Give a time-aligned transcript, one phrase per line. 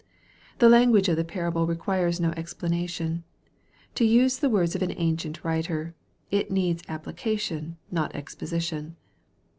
[0.57, 3.23] The language of the parable requires no explanation.
[3.93, 5.93] To use the words of an ancient writer,"
[6.31, 8.95] it needs appli cation, not exposition."